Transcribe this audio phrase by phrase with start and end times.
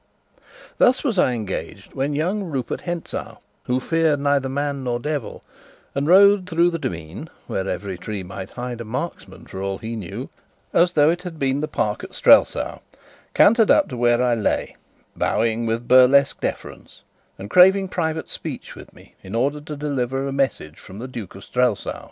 [0.79, 5.43] Thus was I engaged when young Rupert Hentzau, who feared neither man nor devil,
[5.93, 9.95] and rode through the demesne where every tree might hide a marksman, for all he
[9.95, 10.29] knew
[10.73, 12.79] as though it had been the park at Strelsau,
[13.35, 14.75] cantered up to where I lay,
[15.15, 17.03] bowing with burlesque deference,
[17.37, 21.35] and craving private speech with me in order to deliver a message from the Duke
[21.35, 21.99] of Strelsau.